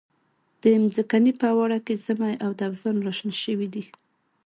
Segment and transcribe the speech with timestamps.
[0.61, 3.83] د منځکي په اواړه کې زمۍ او دوزان را شنه شوي دي.